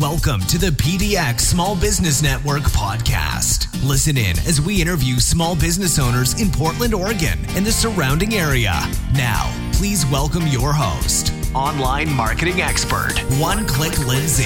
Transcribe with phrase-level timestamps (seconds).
[0.00, 3.66] Welcome to the PDX Small Business Network podcast.
[3.86, 8.72] Listen in as we interview small business owners in Portland, Oregon and the surrounding area.
[9.12, 14.44] Now, please welcome your host, online marketing expert, One Click Lindsay.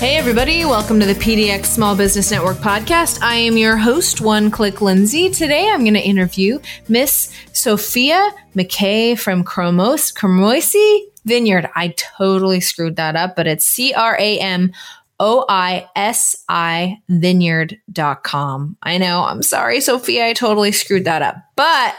[0.00, 3.22] Hey, everybody, welcome to the PDX Small Business Network podcast.
[3.22, 5.30] I am your host, One Click Lindsay.
[5.30, 6.58] Today I'm going to interview
[6.88, 11.68] Miss Sofia McKay from Cromos, Cromoisi Vineyard.
[11.74, 14.72] I totally screwed that up, but it's C R A M
[15.20, 18.76] O I S I vineyard.com.
[18.82, 19.24] I know.
[19.24, 20.26] I'm sorry, Sofia.
[20.26, 21.36] I totally screwed that up.
[21.56, 21.94] But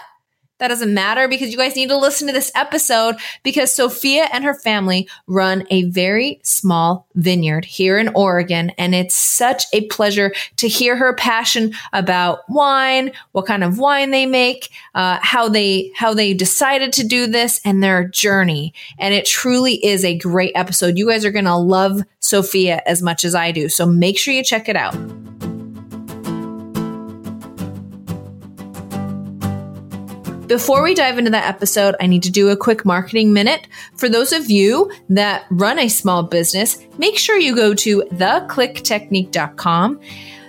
[0.60, 4.44] that doesn't matter because you guys need to listen to this episode because Sofia and
[4.46, 8.70] her family run a very small vineyard here in Oregon.
[8.78, 14.12] And it's such a pleasure to hear her passion about wine, what kind of wine
[14.12, 18.74] they make, uh, how they, how they decided to do this and their journey.
[18.98, 20.98] And it truly is a great episode.
[20.98, 23.68] You guys are going to love Sofia as much as I do.
[23.68, 24.96] So make sure you check it out.
[30.48, 33.68] Before we dive into that episode, I need to do a quick marketing minute.
[33.96, 40.00] For those of you that run a small business, make sure you go to theclicktechnique.com.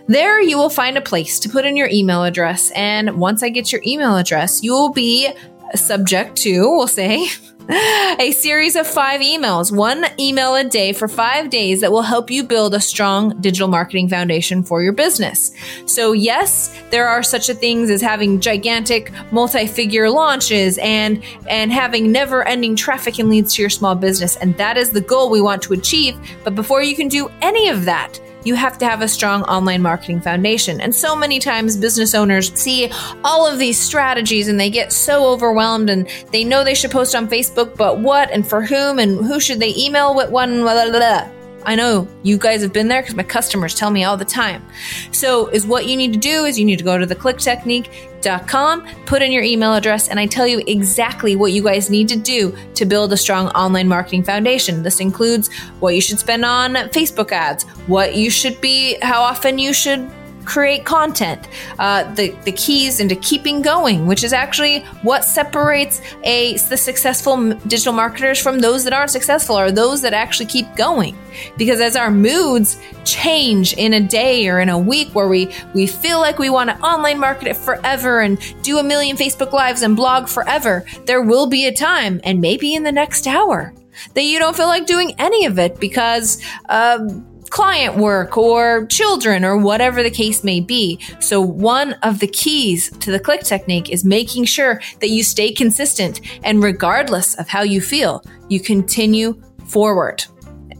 [0.06, 2.70] There you will find a place to put in your email address.
[2.72, 5.30] And once I get your email address, you will be
[5.74, 7.26] subject to, we'll say,
[8.20, 12.30] a series of five emails, one email a day for five days that will help
[12.30, 15.52] you build a strong digital marketing foundation for your business.
[15.84, 22.12] So, yes, there are such a things as having gigantic multi-figure launches and and having
[22.12, 24.36] never-ending traffic and leads to your small business.
[24.36, 26.16] And that is the goal we want to achieve.
[26.44, 29.82] But before you can do any of that, you have to have a strong online
[29.82, 30.80] marketing foundation.
[30.80, 32.90] And so many times business owners see
[33.24, 37.14] all of these strategies and they get so overwhelmed and they know they should post
[37.14, 40.60] on Facebook, but what and for whom and who should they email with one?
[40.60, 41.35] Blah, blah, blah.
[41.66, 44.64] I know you guys have been there because my customers tell me all the time.
[45.10, 49.20] So, is what you need to do is you need to go to theclicktechnique.com, put
[49.20, 52.56] in your email address, and I tell you exactly what you guys need to do
[52.74, 54.84] to build a strong online marketing foundation.
[54.84, 59.58] This includes what you should spend on Facebook ads, what you should be, how often
[59.58, 60.08] you should
[60.46, 61.48] create content,
[61.78, 67.52] uh, the the keys into keeping going, which is actually what separates a the successful
[67.66, 71.16] digital marketers from those that aren't successful, are those that actually keep going.
[71.58, 75.86] Because as our moods change in a day or in a week, where we we
[75.86, 79.82] feel like we want to online market it forever and do a million Facebook lives
[79.82, 83.74] and blog forever, there will be a time, and maybe in the next hour,
[84.14, 86.40] that you don't feel like doing any of it because.
[86.68, 91.00] Um, client work or children or whatever the case may be.
[91.20, 95.52] So, one of the keys to the click technique is making sure that you stay
[95.52, 100.24] consistent and regardless of how you feel, you continue forward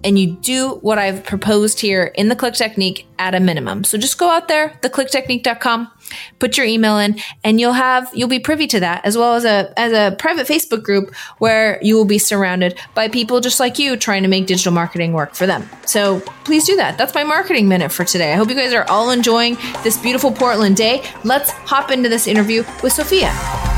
[0.05, 3.83] and you do what I've proposed here in the click technique at a minimum.
[3.83, 5.91] So just go out there, theclicktechnique.com,
[6.39, 9.45] put your email in and you'll have you'll be privy to that as well as
[9.45, 13.79] a as a private Facebook group where you will be surrounded by people just like
[13.79, 15.69] you trying to make digital marketing work for them.
[15.87, 16.99] So please do that.
[16.99, 18.33] That's my marketing minute for today.
[18.33, 21.03] I hope you guys are all enjoying this beautiful Portland day.
[21.25, 23.76] Let's hop into this interview with Sofia.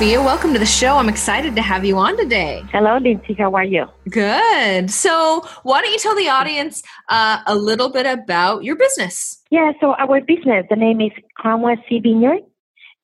[0.00, 0.96] Sofia, welcome to the show.
[0.96, 2.64] I'm excited to have you on today.
[2.72, 3.34] Hello, Lindsay.
[3.34, 3.84] How are you?
[4.08, 4.90] Good.
[4.90, 9.42] So, why don't you tell the audience uh, a little bit about your business?
[9.50, 12.40] Yeah, so our business, the name is Cramoisi Vineyard.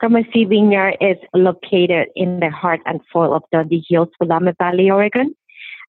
[0.02, 5.34] Cramoisi Vineyard is located in the heart and soul of Dundee Hills, Willamette Valley, Oregon.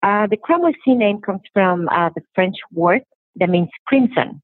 [0.03, 3.03] Uh, the Cramoisi name comes from uh, the French word
[3.36, 4.41] that means crimson.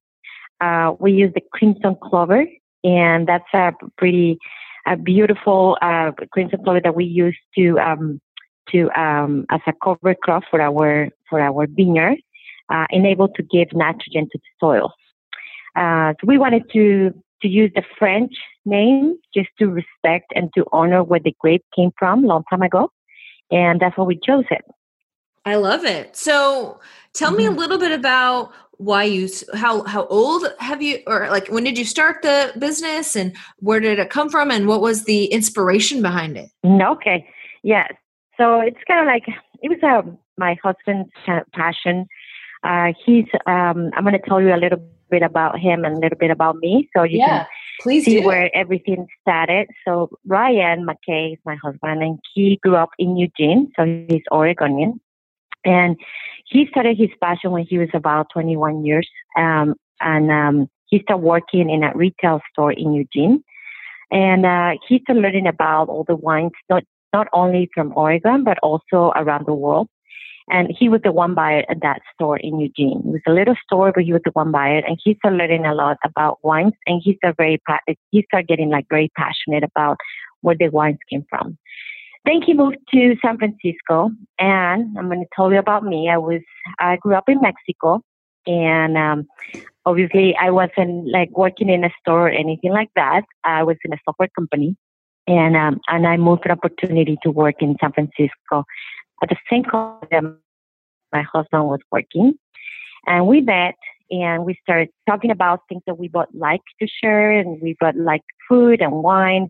[0.61, 2.45] Uh, we use the crimson clover,
[2.85, 4.39] and that's a pretty
[4.87, 8.21] a beautiful uh, crimson clover that we use to um,
[8.71, 12.19] to um, as a cover crop for our for our vineyard,
[12.73, 14.93] uh, and able to give nitrogen to the soil.
[15.77, 17.13] Uh, so we wanted to
[17.43, 18.33] to use the French
[18.65, 22.91] name just to respect and to honor where the grape came from long time ago,
[23.51, 24.65] and that's why we chose it.
[25.45, 26.17] I love it.
[26.17, 26.81] So
[27.15, 27.39] tell mm-hmm.
[27.39, 27.59] me a mm-hmm.
[27.59, 31.85] little bit about why you how how old have you or like when did you
[31.85, 36.39] start the business and where did it come from and what was the inspiration behind
[36.39, 36.49] it?
[36.65, 37.29] Okay.
[37.63, 37.93] Yes.
[38.39, 39.25] So it's kind of like
[39.63, 41.11] it was uh, my husband's
[41.53, 42.07] passion.
[42.63, 46.01] Uh, he's um, i'm going to tell you a little bit about him and a
[46.01, 47.47] little bit about me so you yeah, can
[47.81, 48.27] please see do.
[48.27, 49.69] where everything started.
[49.85, 55.01] So Brian mckay is my husband and he grew up in eugene so he's oregonian.
[55.65, 55.97] And
[56.51, 59.09] he started his passion when he was about 21 years.
[59.37, 63.45] Um, and um, he started working in a retail store in Eugene,
[64.11, 66.83] and uh, he started learning about all the wines, not
[67.13, 69.89] not only from Oregon but also around the world.
[70.53, 73.03] And he was the one buyer at that store in Eugene.
[73.05, 75.65] It was a little store, but he was the one buyer, and he started learning
[75.65, 76.73] a lot about wines.
[76.87, 77.61] And he started very
[78.11, 79.99] he started getting like very passionate about
[80.41, 81.57] where the wines came from.
[82.25, 86.11] Then he moved to San Francisco, and I'm going to tell you about me.
[86.11, 86.43] I was
[86.79, 88.03] I grew up in Mexico,
[88.47, 89.27] and um,
[89.87, 93.23] obviously I wasn't like working in a store or anything like that.
[93.45, 94.77] I was in a software company,
[95.27, 98.65] and um, and I moved for opportunity to work in San Francisco
[99.23, 100.39] at the same time
[101.13, 102.35] my husband was working,
[103.07, 103.75] and we met
[104.11, 107.95] and we started talking about things that we both like to share, and we both
[107.97, 109.49] like food and wine.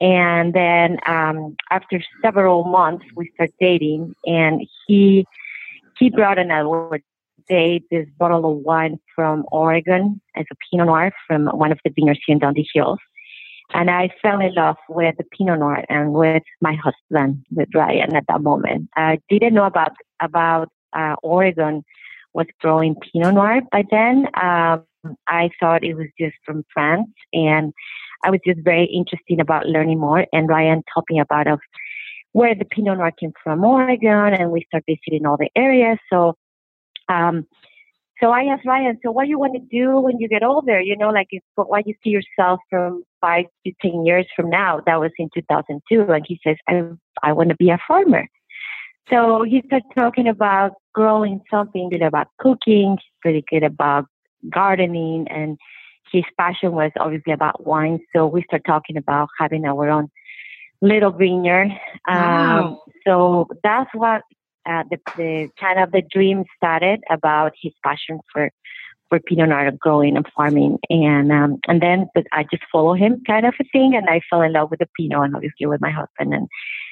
[0.00, 5.26] And then um, after several months, we start dating, and he
[5.98, 7.00] he brought another
[7.48, 11.90] date this bottle of wine from Oregon as a Pinot Noir from one of the
[11.90, 12.98] vineyards here in Dundee Hills.
[13.72, 18.14] And I fell in love with the Pinot Noir and with my husband, with Brian,
[18.14, 18.90] at that moment.
[18.96, 21.84] I didn't know about about uh, Oregon
[22.32, 24.26] was growing Pinot Noir by then.
[24.40, 24.84] Um,
[25.28, 27.72] I thought it was just from France, and
[28.24, 30.26] I was just very interested about learning more.
[30.32, 31.60] And Brian told me about of
[32.32, 35.98] where the Pinot Noir came from, Oregon, and we started visiting all the areas.
[36.10, 36.34] So
[37.08, 37.46] um,
[38.20, 40.80] so I asked Brian, so what do you want to do when you get older?
[40.80, 44.80] You know, like, what you see yourself from five to 10 years from now?
[44.86, 46.10] That was in 2002.
[46.10, 46.82] And he says, I,
[47.22, 48.26] I want to be a farmer.
[49.10, 54.06] So he started talking about growing something, good about cooking, pretty good about
[54.50, 55.58] gardening, and
[56.16, 58.00] his passion was obviously about wine.
[58.14, 60.08] So we started talking about having our own
[60.80, 61.68] little vineyard.
[62.08, 62.58] Wow.
[62.58, 64.22] Um, so that's what
[64.66, 68.50] uh, the, the kind of the dream started about his passion for
[69.08, 73.22] for Pinot Noir growing and farming, and um, and then but I just follow him
[73.24, 75.80] kind of a thing, and I fell in love with the Pinot and obviously with
[75.80, 76.48] my husband, and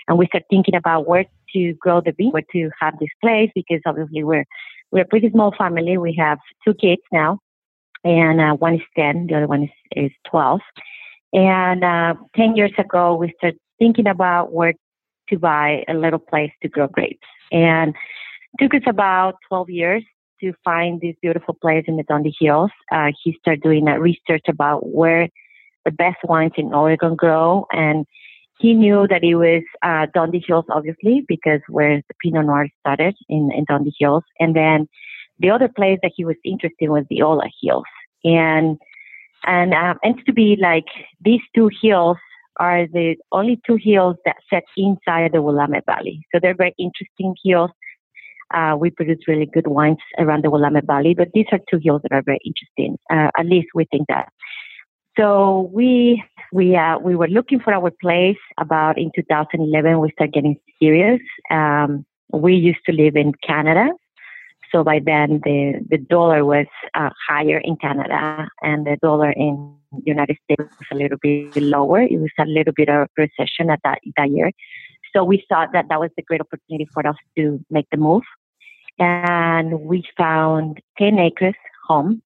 [0.07, 1.25] and we started thinking about where
[1.55, 4.45] to grow the bean, where to have this place because obviously we're
[4.93, 5.99] we're a pretty small family.
[5.99, 7.41] We have two kids now,
[8.05, 10.61] and uh, one is ten, the other one is is twelve,
[11.33, 14.75] and uh, ten years ago we started thinking about where
[15.29, 17.27] to buy a little place to grow grapes.
[17.51, 17.95] And
[18.61, 20.05] took us about 12 years
[20.41, 22.71] to find this beautiful place in the Dundee Hills.
[22.93, 25.29] Uh, he started doing a research about where
[25.85, 27.67] the best wines in Oregon grow.
[27.73, 28.07] And
[28.59, 33.17] he knew that it was uh, Dundee Hills, obviously, because where the Pinot Noir started
[33.29, 34.25] in, in Dundee Hills.
[34.39, 34.89] And then
[35.39, 37.85] the other place that he was interested in was the Eola Hills.
[38.25, 38.79] And
[39.47, 40.87] and um, and to be like
[41.21, 42.17] these two hills
[42.59, 46.25] are the only two hills that set inside the Willamette Valley.
[46.33, 47.71] So they're very interesting hills.
[48.53, 52.03] Uh, we produce really good wines around the Willamette Valley, but these are two hills
[52.03, 52.97] that are very interesting.
[53.11, 54.29] Uh, at least we think that.
[55.19, 56.23] So we
[56.53, 60.01] we uh, we were looking for our place about in 2011.
[60.01, 61.21] We started getting serious.
[61.51, 63.91] Um, we used to live in Canada,
[64.75, 69.77] so by then the the dollar was uh, higher in Canada, and the dollar in
[70.05, 72.03] United States was a little bit lower.
[72.03, 74.51] It was a little bit of recession at that, that year.
[75.15, 78.25] So we thought that that was a great opportunity for us to make the move.
[78.99, 81.55] And we found 10 acres
[81.87, 82.21] home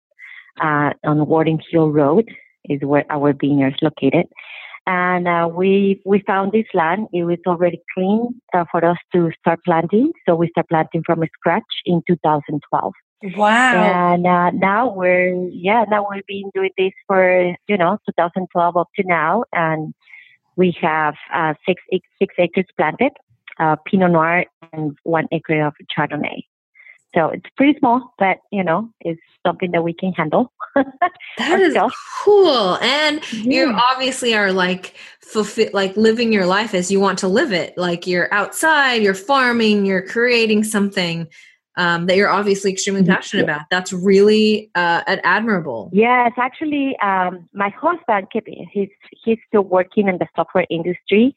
[0.61, 2.31] uh, on Worden Hill Road
[2.64, 4.26] is where our vineyard is located.
[4.88, 7.09] And uh, we we found this land.
[7.12, 10.12] It was already clean uh, for us to start planting.
[10.25, 12.95] So we start planting from scratch in 2012.
[13.37, 14.12] Wow.
[14.14, 18.88] And uh, now we're, yeah, now we've been doing this for, you know, 2012 up
[18.97, 19.45] to now.
[19.52, 19.92] And
[20.57, 21.83] we have uh, six,
[22.18, 23.12] six acres planted,
[23.61, 26.45] uh, Pinot Noir, and one acre of Chardonnay.
[27.15, 30.53] So it's pretty small, but you know, it's something that we can handle.
[30.75, 31.12] that
[31.61, 31.77] is
[32.23, 32.77] cool.
[32.83, 33.65] And yeah.
[33.67, 37.77] you obviously are like fulfill like living your life as you want to live it.
[37.79, 41.29] Like you're outside, you're farming, you're creating something
[41.79, 43.12] um, that you're obviously extremely mm-hmm.
[43.12, 43.62] passionate about.
[43.71, 45.91] That's really uh, admirable.
[45.93, 48.27] Yes, actually, um, my husband,
[48.73, 48.91] he's
[49.25, 51.37] he's still working in the software industry.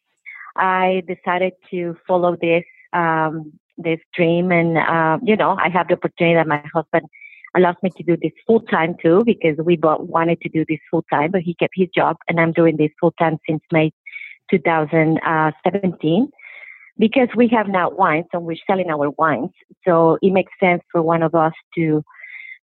[0.57, 5.95] I decided to follow this um, this dream, and uh, you know, I have the
[5.95, 7.07] opportunity that my husband
[7.55, 10.79] allows me to do this full time too, because we both wanted to do this
[10.89, 13.91] full time, but he kept his job, and I'm doing this full time since May
[14.49, 16.29] 2017
[16.97, 19.51] because we have now wines and we're selling our wines.
[19.85, 22.03] So it makes sense for one of us to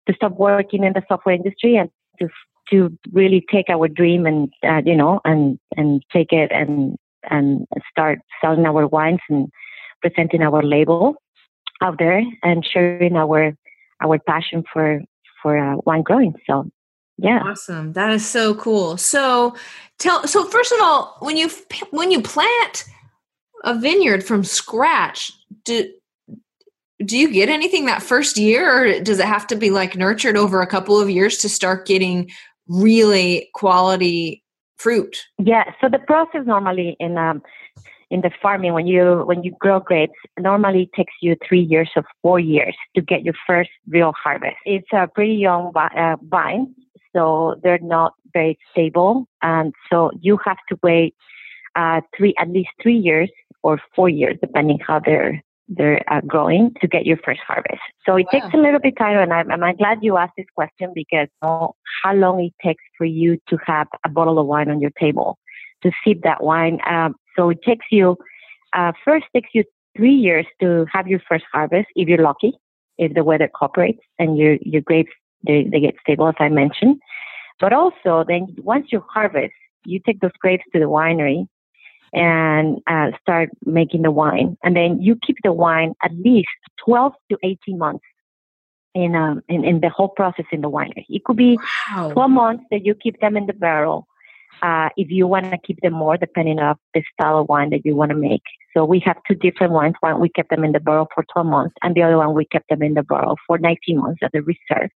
[0.07, 2.29] to stop working in the software industry and to
[2.69, 6.97] to really take our dream and uh, you know and and take it and
[7.29, 9.49] and start selling our wines and
[10.01, 11.15] presenting our label
[11.81, 13.55] out there and sharing our
[14.01, 15.01] our passion for
[15.41, 16.33] for uh, wine growing.
[16.45, 16.69] So
[17.17, 17.41] Yeah.
[17.43, 17.93] Awesome.
[17.93, 18.97] That is so cool.
[18.97, 19.55] So
[19.97, 21.49] tell so first of all, when you
[21.91, 22.85] when you plant
[23.63, 25.31] a vineyard from scratch,
[25.65, 25.91] do
[27.05, 30.37] do you get anything that first year or does it have to be like nurtured
[30.37, 32.29] over a couple of years to start getting
[32.67, 34.43] really quality
[34.77, 35.17] fruit?
[35.37, 37.41] Yeah, so the process normally in um
[38.09, 41.89] in the farming when you when you grow grapes normally it takes you three years
[41.95, 46.73] or four years to get your first real harvest it's a pretty young uh, vine
[47.15, 51.15] so they're not very stable and so you have to wait
[51.75, 53.29] uh, three at least three years
[53.63, 57.81] or four years depending how they're they're uh, growing to get your first harvest.
[58.05, 58.39] So it wow.
[58.39, 61.75] takes a little bit time, and I'm, I'm glad you asked this question because know
[62.03, 65.37] how long it takes for you to have a bottle of wine on your table
[65.83, 66.79] to sip that wine.
[66.89, 68.17] Um, so it takes you,
[68.73, 69.63] uh, first takes you
[69.95, 72.53] three years to have your first harvest if you're lucky,
[72.97, 75.11] if the weather cooperates and your, your grapes,
[75.45, 76.99] they, they get stable, as I mentioned.
[77.59, 79.53] But also then once you harvest,
[79.85, 81.47] you take those grapes to the winery
[82.13, 84.57] and uh, start making the wine.
[84.63, 86.49] And then you keep the wine at least
[86.85, 88.03] 12 to 18 months
[88.93, 91.05] in, um, in, in the whole process in the winery.
[91.09, 91.57] It could be
[91.91, 92.11] wow.
[92.11, 94.07] 12 months that you keep them in the barrel
[94.61, 97.85] uh, if you want to keep them more, depending on the style of wine that
[97.85, 98.43] you want to make.
[98.75, 99.95] So we have two different wines.
[99.99, 102.45] One we kept them in the barrel for 12 months, and the other one we
[102.45, 104.89] kept them in the barrel for 19 months as a reserve.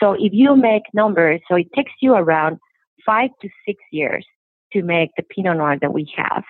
[0.00, 2.58] So if you make numbers, so it takes you around
[3.04, 4.26] five to six years
[4.72, 6.44] to make the Pinot Noir that we have.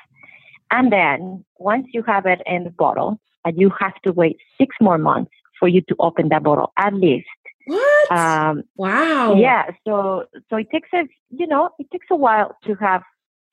[0.70, 4.76] And then once you have it in the bottle, and you have to wait six
[4.80, 7.26] more months for you to open that bottle at least
[7.68, 8.12] what?
[8.12, 9.34] Um, wow.
[9.34, 9.70] Yeah.
[9.86, 13.02] So so it takes a you know it takes a while to have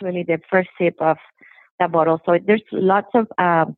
[0.01, 1.17] really the first sip of
[1.79, 2.22] that bottle.
[2.25, 3.75] So there's lots of um,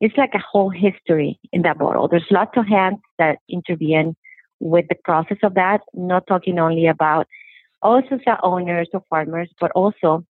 [0.00, 2.08] it's like a whole history in that bottle.
[2.08, 4.16] There's lots of hands that intervene
[4.60, 5.82] with the process of that.
[5.92, 7.26] Not talking only about
[7.82, 10.24] also the owners or farmers, but also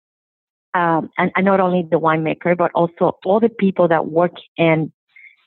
[0.74, 4.90] um, and, and not only the winemaker, but also all the people that work in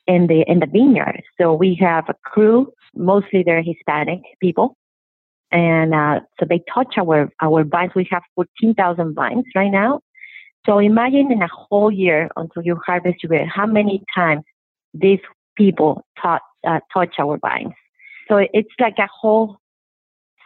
[0.07, 1.24] in the in the vineyard.
[1.39, 4.75] So we have a crew, mostly they're Hispanic people,
[5.51, 7.91] and uh, so they touch our our vines.
[7.95, 10.01] We have fourteen thousand vines right now.
[10.65, 14.43] So imagine in a whole year until you harvest your how many times
[14.93, 15.19] these
[15.55, 17.74] people touch uh, touch our vines.
[18.27, 19.57] So it's like a whole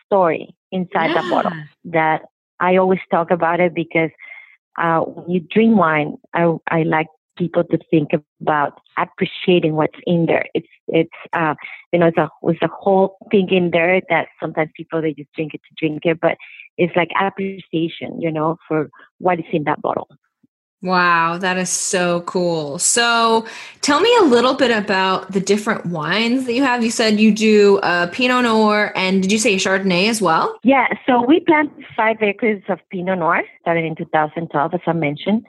[0.05, 1.21] story inside yeah.
[1.21, 1.51] the bottle
[1.85, 2.21] that
[2.59, 4.09] I always talk about it because
[4.77, 7.07] uh, when you drink wine, I, I like
[7.39, 8.09] people to think
[8.41, 10.45] about appreciating what's in there.
[10.53, 11.55] It's it's uh,
[11.91, 15.31] you know it's a it's a whole thing in there that sometimes people they just
[15.33, 16.37] drink it to drink it, but
[16.77, 20.07] it's like appreciation, you know, for what is in that bottle.
[20.81, 22.79] Wow, that is so cool.
[22.79, 23.45] So,
[23.81, 26.85] tell me a little bit about the different wines that you have.
[26.85, 30.57] You said you do uh, Pinot Noir, and did you say Chardonnay as well?
[30.63, 35.45] Yeah, so we planted five acres of Pinot Noir, started in 2012, as I mentioned.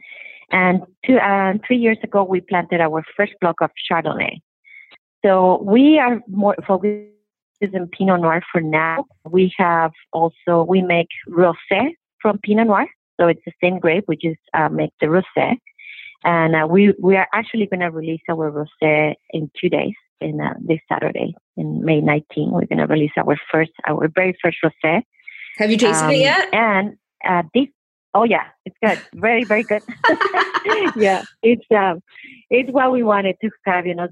[0.50, 4.40] And two, uh, three years ago, we planted our first block of Chardonnay.
[5.24, 7.10] So we are more focused
[7.60, 9.04] in Pinot Noir for now.
[9.28, 11.90] We have also, we make rosé
[12.20, 12.86] from Pinot Noir.
[13.20, 15.56] So it's the same grape, we just uh, make the rosé.
[16.24, 20.40] And uh, we, we are actually going to release our rosé in two days, in
[20.40, 22.50] uh, this Saturday, in May 19.
[22.50, 25.02] We're going to release our first, our very first rosé.
[25.58, 26.48] Have you tasted um, it yet?
[26.52, 27.68] And uh, this
[28.14, 29.00] Oh yeah, it's good.
[29.14, 29.82] Very, very good.
[30.96, 32.02] yeah, it's um,
[32.50, 33.86] it's what we wanted to have.
[33.86, 34.08] You know,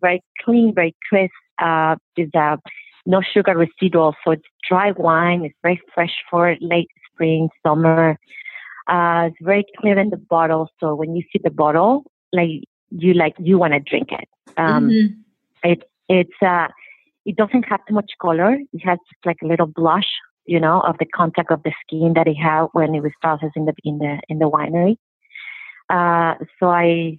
[0.00, 1.32] very clean, very crisp.
[1.60, 2.56] Uh, there's uh,
[3.06, 5.44] no sugar residual, so it's dry wine.
[5.44, 8.18] It's very fresh for late spring, summer.
[8.86, 13.14] Uh, it's very clear in the bottle, so when you see the bottle, like you
[13.14, 14.28] like you want to drink it.
[14.56, 15.70] Um, mm-hmm.
[15.70, 16.68] It it's uh,
[17.26, 18.58] it doesn't have too much color.
[18.72, 20.08] It has just like a little blush
[20.46, 23.56] you know, of the contact of the skin that he had when it was processed
[23.56, 24.96] in the in the in the winery.
[25.90, 27.18] Uh, so I,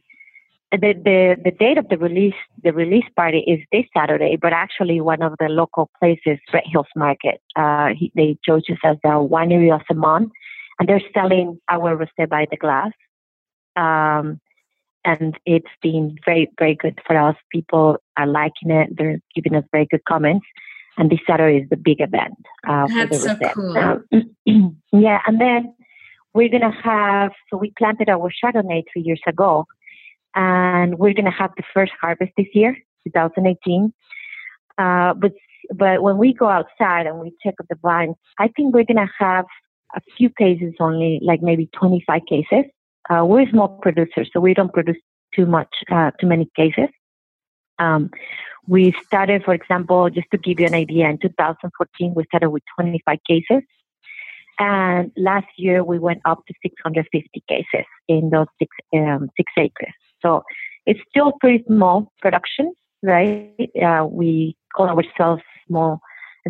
[0.72, 5.02] the, the the date of the release the release party is this Saturday, but actually
[5.02, 9.10] one of the local places, Red Hills Market, uh, he, they chose us as the
[9.10, 10.32] winery of the month,
[10.80, 12.92] and they're selling our rosé by the glass.
[13.76, 14.40] Um,
[15.04, 17.36] and it's been very, very good for us.
[17.52, 18.90] People are liking it.
[18.98, 20.48] They're giving us very good comments
[20.98, 22.36] and this Saturday is the big event.
[22.68, 23.78] Uh, That's so cool.
[23.78, 24.06] Um,
[24.92, 25.74] yeah, and then
[26.34, 27.32] we're gonna have.
[27.50, 29.66] So we planted our Chardonnay three years ago,
[30.36, 33.94] and we're gonna have the first harvest this year, 2018.
[34.78, 35.32] Uh, but
[35.74, 39.46] but when we go outside and we check the vines, I think we're gonna have
[39.96, 42.66] a few cases only, like maybe 25 cases.
[43.10, 44.98] Uh, we're a small producer, so we don't produce
[45.34, 46.90] too much, uh, too many cases.
[47.80, 48.12] Um,
[48.68, 52.64] we started, for example, just to give you an idea, in 2014, we started with
[52.80, 53.64] 25 cases.
[54.58, 59.94] And last year, we went up to 650 cases in those six, um, six acres.
[60.22, 60.44] So
[60.86, 63.70] it's still pretty small production, right?
[63.82, 66.00] Uh, we call ourselves small,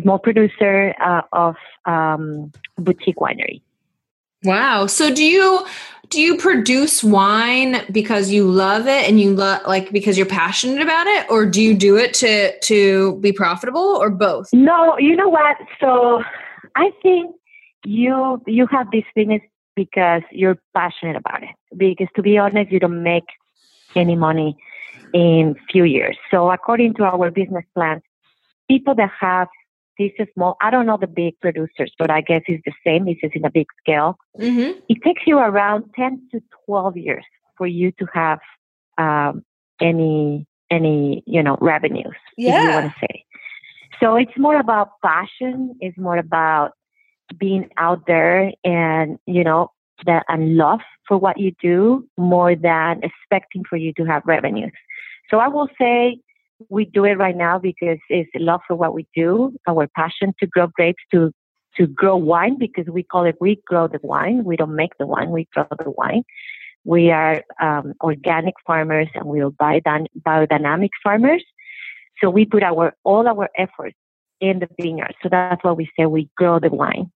[0.02, 3.60] small producer uh, of um, boutique winery.
[4.44, 4.86] Wow.
[4.86, 5.66] So do you
[6.08, 10.80] do you produce wine because you love it and you love like because you're passionate
[10.80, 14.48] about it or do you do it to to be profitable or both?
[14.52, 15.56] No, you know what?
[15.80, 16.22] So
[16.76, 17.34] I think
[17.84, 19.42] you you have this business
[19.74, 21.50] because you're passionate about it.
[21.76, 23.26] Because to be honest, you don't make
[23.94, 24.56] any money
[25.12, 26.16] in few years.
[26.30, 28.02] So according to our business plan,
[28.68, 29.48] people that have
[29.98, 33.08] this is small, I don't know the big producers, but I guess it's the same.
[33.08, 34.18] It's just in a big scale.
[34.38, 34.78] Mm-hmm.
[34.88, 37.24] It takes you around 10 to 12 years
[37.56, 38.38] for you to have
[38.98, 39.44] um,
[39.80, 42.58] any, any, you know, revenues, yeah.
[42.58, 43.24] if you want to say.
[44.00, 45.76] So it's more about passion.
[45.80, 46.72] It's more about
[47.38, 49.70] being out there and, you know,
[50.04, 54.72] that and love for what you do more than expecting for you to have revenues.
[55.30, 56.18] So I will say
[56.68, 60.46] we do it right now because it's love for what we do, our passion to
[60.46, 61.32] grow grapes, to
[61.76, 64.44] to grow wine because we call it we grow the wine.
[64.44, 66.22] We don't make the wine, we grow the wine.
[66.84, 71.44] We are um, organic farmers and we are biodynamic farmers.
[72.20, 73.96] So we put our all our efforts
[74.40, 75.14] in the vineyard.
[75.22, 77.10] So that's why we say we grow the wine.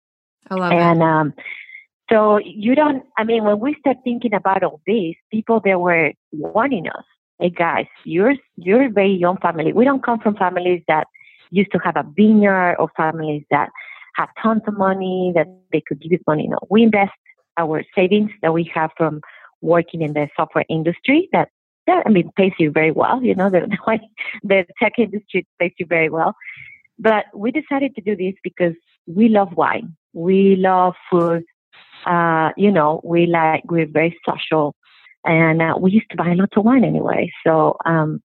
[0.50, 1.04] I love and, it.
[1.04, 1.34] Um,
[2.10, 3.04] so you don't.
[3.16, 7.04] I mean, when we start thinking about all this, people that were warning us
[7.40, 9.72] hey guys, you're you're a very young family.
[9.72, 11.06] We don't come from families that
[11.50, 13.70] used to have a vineyard or families that
[14.16, 16.46] have tons of money that they could give us money.
[16.48, 17.12] No, we invest
[17.56, 19.20] our savings that we have from
[19.62, 21.48] working in the software industry that
[21.86, 23.22] that I mean pays you very well.
[23.22, 23.66] You know, the
[24.44, 26.34] the tech industry pays you very well.
[26.98, 28.74] But we decided to do this because
[29.06, 29.96] we love wine.
[30.12, 31.44] We love food.
[32.04, 34.74] Uh, you know, we like we're very social
[35.24, 37.30] and uh, we used to buy lots of wine anyway.
[37.46, 38.22] So, um,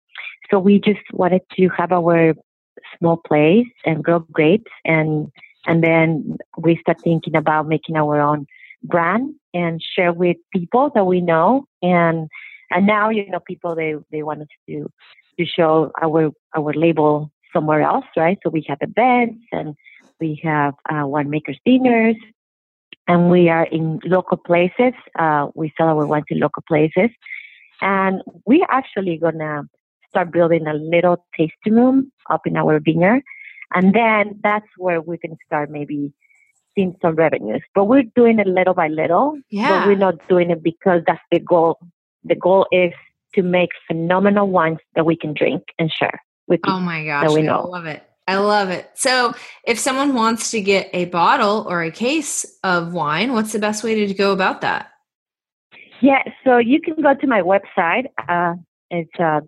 [0.49, 2.33] so we just wanted to have our
[2.97, 5.31] small place and grow grapes, and
[5.65, 8.45] and then we start thinking about making our own
[8.83, 12.29] brand and share with people that we know, and
[12.71, 14.89] and now you know people they they want us to
[15.39, 18.37] to show our our label somewhere else, right?
[18.43, 19.75] So we have events and
[20.19, 22.15] we have uh, winemakers dinners
[23.07, 24.93] and we are in local places.
[25.17, 27.09] Uh, we sell our wines in local places,
[27.81, 29.63] and we're actually gonna
[30.09, 33.23] start building a little tasting room up in our vineyard,
[33.73, 36.13] and then that's where we can start maybe
[36.75, 37.61] seeing some revenues.
[37.73, 39.39] But we're doing it little by little.
[39.49, 39.69] Yeah.
[39.69, 41.79] But we're not doing it because that's the goal.
[42.23, 42.91] The goal is
[43.35, 47.33] to make phenomenal wines that we can drink and share with oh my gosh, that
[47.33, 47.61] we know.
[47.61, 48.03] I love it.
[48.27, 48.89] I love it.
[48.95, 49.33] So,
[49.65, 53.83] if someone wants to get a bottle or a case of wine, what's the best
[53.83, 54.91] way to go about that?
[56.01, 58.05] Yeah, so you can go to my website.
[58.27, 58.55] Uh,
[58.89, 59.41] it's uh.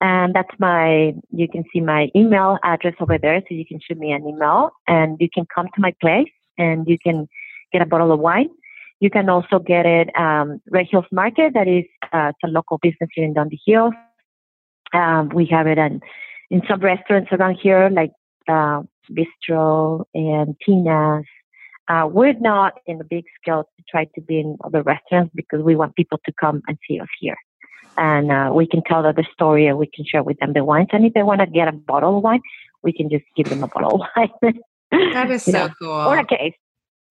[0.00, 3.40] And that's my, you can see my email address over there.
[3.48, 6.88] So you can shoot me an email and you can come to my place and
[6.88, 7.28] you can
[7.72, 8.50] get a bottle of wine.
[8.98, 11.54] You can also get it um, Red Hills Market.
[11.54, 13.94] That is uh, it's a local business here in Dundee Hills.
[14.92, 16.00] Um, we have it in,
[16.50, 18.12] in some restaurants around here, like
[18.48, 21.24] uh, Bistro and Tina's.
[21.88, 25.62] Uh, we're not in a big scale to try to be in other restaurants because
[25.62, 27.36] we want people to come and see us here.
[27.98, 30.64] And uh, we can tell them the story and we can share with them the
[30.64, 30.88] wines.
[30.92, 32.40] And if they want to get a bottle of wine,
[32.82, 34.08] we can just give them a bottle of
[34.42, 34.60] wine.
[34.90, 35.90] that is so know, cool.
[35.90, 36.54] Or a case.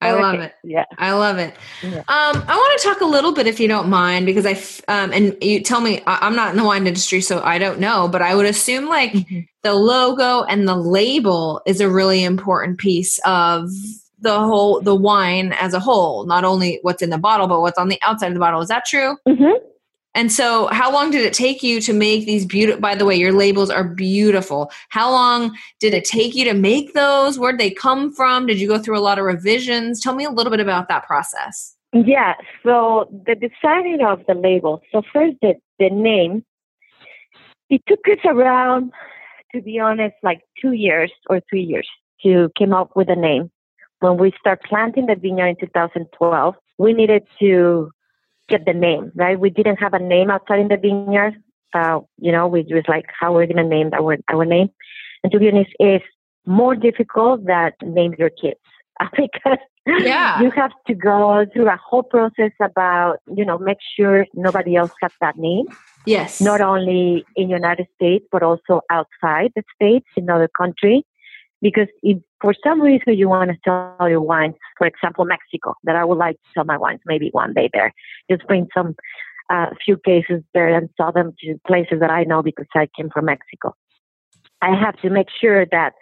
[0.02, 0.54] I love it.
[0.64, 1.56] Yeah, I love it.
[1.84, 2.00] Yeah.
[2.00, 4.54] Um, I want to talk a little bit, if you don't mind, because I
[4.92, 7.80] um, and you tell me I, am not in the wine industry, so I don't
[7.80, 9.42] know, but I would assume like mm-hmm.
[9.62, 13.70] the logo and the label is a really important piece of
[14.20, 17.78] the whole the wine as a whole, not only what's in the bottle, but what's
[17.78, 18.62] on the outside of the bottle.
[18.62, 19.18] Is that true?
[19.28, 19.66] Mm-hmm.
[20.14, 22.82] And so, how long did it take you to make these beautiful?
[22.82, 24.70] By the way, your labels are beautiful.
[24.90, 27.40] How long did it take you to make those?
[27.40, 28.46] Where'd they come from?
[28.46, 30.02] Did you go through a lot of revisions?
[30.02, 31.76] Tell me a little bit about that process.
[31.94, 32.34] Yeah.
[32.64, 34.82] So the designing of the label.
[34.92, 36.44] So first, the the name.
[37.70, 38.92] It took us around,
[39.56, 41.88] to be honest, like two years or three years
[42.22, 43.50] to come up with a name.
[44.02, 47.92] When we start planting the vineyard in 2012, we needed to
[48.52, 49.40] get the name, right?
[49.40, 51.36] We didn't have a name outside in the vineyard.
[51.74, 54.70] Uh, you know, we was like, how we're gonna name our our name.
[55.24, 56.06] And to be honest, it's
[56.46, 58.60] more difficult than name your kids.
[59.16, 60.42] because yeah.
[60.42, 64.92] you have to go through a whole process about, you know, make sure nobody else
[65.02, 65.66] has that name.
[66.06, 66.42] Yes.
[66.42, 71.04] Not only in the United States, but also outside the States, in other countries.
[71.62, 75.96] Because if for some reason you want to sell your wines, for example, Mexico, that
[75.96, 77.94] I would like to sell my wines maybe one day there,
[78.30, 78.96] just bring some
[79.50, 83.10] uh, few cases there and sell them to places that I know because I came
[83.10, 83.76] from Mexico.
[84.62, 85.94] I have to make sure that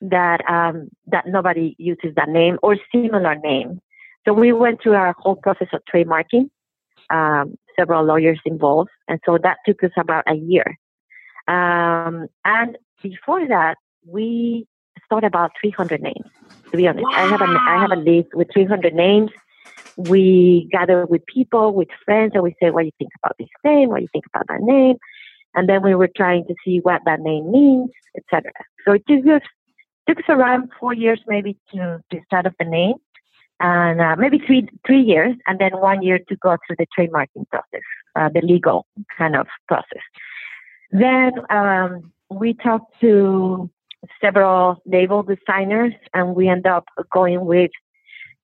[0.00, 3.80] that um, that nobody uses that name or similar name.
[4.26, 6.48] So we went through our whole process of trademarking,
[7.10, 10.78] um, several lawyers involved, and so that took us about a year.
[11.48, 14.66] Um, and before that, we
[15.12, 16.24] thought about 300 names.
[16.70, 17.10] To be honest, wow.
[17.12, 19.30] I have a I have a list with 300 names.
[19.98, 23.48] We gather with people, with friends, and we say, "What do you think about this
[23.62, 23.90] name?
[23.90, 24.96] What do you think about that name?"
[25.54, 28.52] And then we were trying to see what that name means, etc.
[28.86, 29.42] So it took us
[30.08, 32.94] took us around four years maybe to to start up the name,
[33.60, 37.46] and uh, maybe three three years, and then one year to go through the trademarking
[37.50, 38.86] process, uh, the legal
[39.18, 40.04] kind of process.
[40.90, 43.68] Then um, we talked to
[44.20, 47.70] several label designers, and we end up going with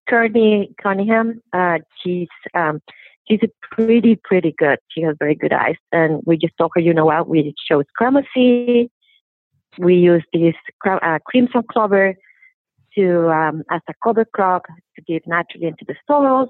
[0.09, 1.41] Courtney Cunningham.
[1.53, 2.81] Uh, she's um,
[3.29, 4.79] she's pretty pretty good.
[4.89, 7.85] She has very good eyes, and we just told her, you know what, we chose
[8.01, 8.89] Cramoisi.
[9.79, 12.15] We use this uh, crimson clover
[12.97, 14.65] to um, as a cover crop
[14.97, 16.49] to give naturally into the soils,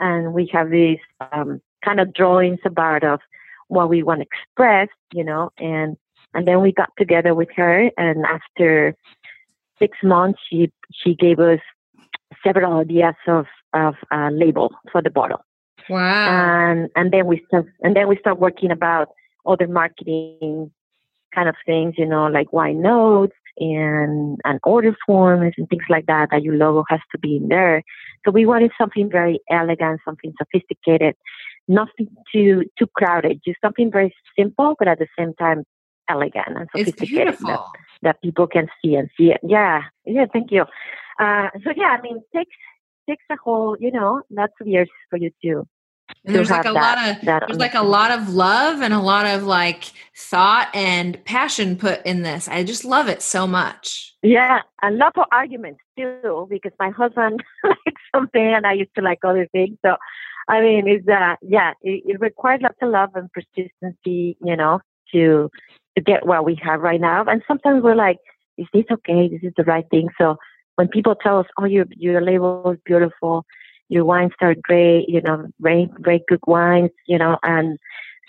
[0.00, 0.98] and we have these
[1.32, 3.20] um, kind of drawings about of
[3.68, 5.96] what we want to express, you know, and
[6.34, 8.94] and then we got together with her, and after
[9.78, 11.60] six months, she she gave us
[12.44, 15.44] several ideas of of uh, label for the bottle.
[15.88, 16.70] Wow!
[16.70, 19.08] And and then we start and then we start working about
[19.46, 20.70] other marketing
[21.34, 26.06] kind of things, you know, like wine notes and and order forms and things like
[26.06, 26.28] that.
[26.30, 27.82] That your logo has to be in there.
[28.24, 31.14] So we wanted something very elegant, something sophisticated,
[31.68, 35.64] nothing too too crowded, just something very simple, but at the same time
[36.08, 37.60] elegant and sophisticated that,
[38.02, 39.40] that, people can see and see it.
[39.42, 40.26] Yeah, yeah.
[40.32, 40.62] Thank you.
[41.18, 42.54] Uh, so yeah, I mean, takes
[43.08, 45.66] takes a whole, you know, lots of years for you to.
[46.24, 49.00] And there's like a that, lot of there's like a lot of love and a
[49.00, 52.48] lot of like thought and passion put in this.
[52.48, 54.14] I just love it so much.
[54.22, 59.02] Yeah, a lot of arguments too because my husband likes something and I used to
[59.02, 59.78] like other things.
[59.84, 59.96] So,
[60.48, 64.80] I mean, it's uh, yeah, it, it requires lots of love and persistency, you know,
[65.12, 65.50] to
[65.96, 67.24] to get what we have right now.
[67.24, 68.18] And sometimes we're like,
[68.56, 69.28] is this okay?
[69.28, 70.08] This is the right thing.
[70.18, 70.36] So
[70.76, 73.44] when people tell us, "Oh, your your label is beautiful,
[73.88, 77.78] your wines are great," you know, very very good wines, you know, and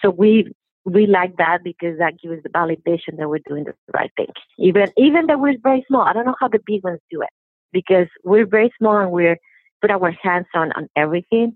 [0.01, 0.51] so we
[0.85, 4.31] we like that because that gives the validation that we're doing the right thing.
[4.57, 6.01] Even even that we're very small.
[6.01, 7.29] I don't know how the big ones do it
[7.71, 9.37] because we're very small and we're
[9.81, 11.55] put our hands on on everything,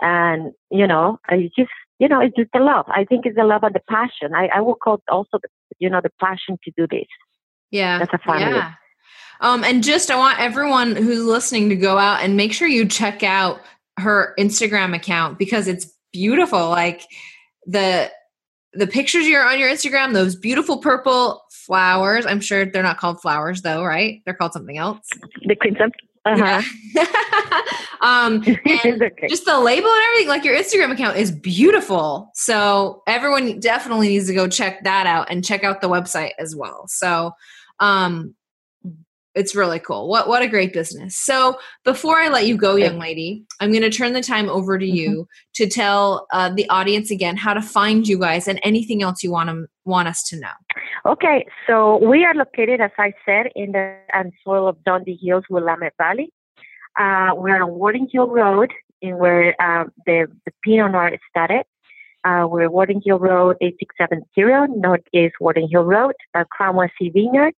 [0.00, 2.86] and you know, I just you know, it's just the love.
[2.88, 4.34] I think it's the love and the passion.
[4.34, 7.06] I I will call also the you know the passion to do this.
[7.70, 8.56] Yeah, that's a family.
[8.56, 8.72] Yeah.
[9.40, 12.86] Um, and just I want everyone who's listening to go out and make sure you
[12.86, 13.60] check out
[13.98, 16.68] her Instagram account because it's beautiful.
[16.68, 17.02] Like
[17.66, 18.10] the
[18.72, 22.26] the pictures you're on your Instagram, those beautiful purple flowers.
[22.26, 24.20] I'm sure they're not called flowers though, right?
[24.24, 25.06] They're called something else.
[25.44, 25.92] The crimson.
[26.24, 26.62] Uh-huh.
[26.94, 27.06] Yeah.
[28.00, 29.28] um, okay.
[29.28, 30.28] just the label and everything.
[30.28, 32.30] Like your Instagram account is beautiful.
[32.34, 36.56] So everyone definitely needs to go check that out and check out the website as
[36.56, 36.86] well.
[36.88, 37.32] So
[37.80, 38.34] um,
[39.34, 40.08] it's really cool.
[40.08, 41.16] What what a great business.
[41.16, 44.78] So before I let you go, young lady, I'm going to turn the time over
[44.78, 45.22] to you mm-hmm.
[45.54, 49.32] to tell uh, the audience again how to find you guys and anything else you
[49.32, 50.52] want to want us to know.
[51.06, 55.44] Okay, so we are located, as I said, in the and soil of Dundee Hills,
[55.50, 56.32] Willamette Valley.
[56.98, 61.66] Uh, we're on Worden Hill Road, in where uh, the the Pinot Noir started.
[62.24, 67.52] Uh, we're Worden Hill Road 8670, Northeast Worden Hill Road, uh, Cromwell Sea Vineyard.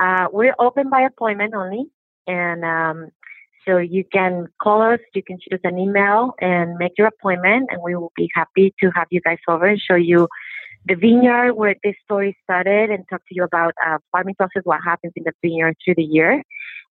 [0.00, 1.84] Uh, we're open by appointment only,
[2.26, 3.10] and um,
[3.64, 7.68] so you can call us, you can shoot us an email and make your appointment,
[7.70, 10.26] and we will be happy to have you guys over and show you
[10.86, 14.80] the vineyard where this story started and talk to you about uh, farming process, what
[14.84, 16.42] happens in the vineyard through the year,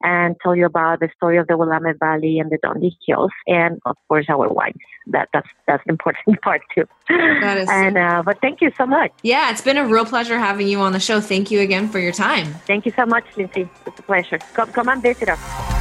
[0.01, 3.79] and tell you about the story of the Willamette Valley and the Dundee Hills, and
[3.85, 4.75] of course our wines.
[5.07, 6.85] That that's that's the important part too.
[7.09, 7.69] That is.
[7.69, 9.11] And uh, but thank you so much.
[9.23, 11.19] Yeah, it's been a real pleasure having you on the show.
[11.19, 12.53] Thank you again for your time.
[12.67, 13.69] Thank you so much, Lindsay.
[13.85, 14.37] It's a pleasure.
[14.53, 15.78] Come come and visit us.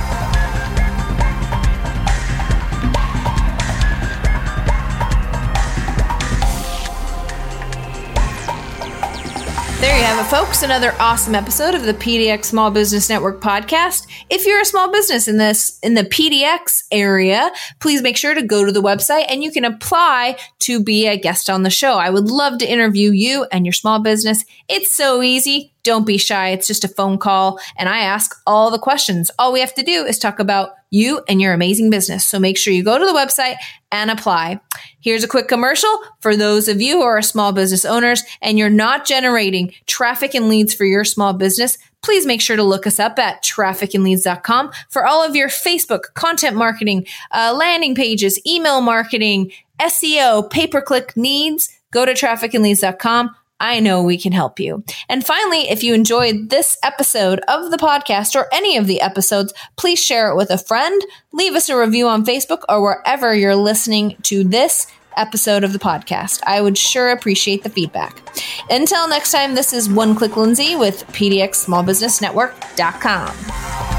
[9.80, 10.64] There you have it, folks.
[10.64, 14.08] Another awesome episode of the PDX Small Business Network podcast.
[14.28, 18.42] If you're a small business in this in the PDX area, please make sure to
[18.42, 21.92] go to the website and you can apply to be a guest on the show.
[21.92, 24.44] I would love to interview you and your small business.
[24.68, 25.72] It's so easy.
[25.82, 26.50] Don't be shy.
[26.50, 29.30] It's just a phone call and I ask all the questions.
[29.38, 32.26] All we have to do is talk about you and your amazing business.
[32.26, 33.56] So make sure you go to the website
[33.92, 34.60] and apply.
[35.00, 38.70] Here's a quick commercial for those of you who are small business owners and you're
[38.70, 41.78] not generating traffic and leads for your small business.
[42.02, 46.56] Please make sure to look us up at trafficandleads.com for all of your Facebook content
[46.56, 51.68] marketing, uh, landing pages, email marketing, SEO, pay per click needs.
[51.90, 53.34] Go to trafficandleads.com.
[53.60, 54.84] I know we can help you.
[55.08, 59.52] And finally, if you enjoyed this episode of the podcast or any of the episodes,
[59.76, 63.56] please share it with a friend, leave us a review on Facebook or wherever you're
[63.56, 66.40] listening to this episode of the podcast.
[66.46, 68.22] I would sure appreciate the feedback.
[68.70, 73.97] Until next time, this is One Click Lindsay with PDX Small Business Network.com.